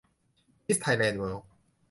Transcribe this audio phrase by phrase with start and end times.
[0.67, 1.45] มิสไทยแลนด์เวิลด์